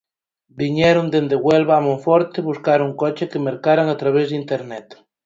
[0.59, 4.87] Viñeron dende Huelva a Monforte buscar un coche que mercaran a través de Internet.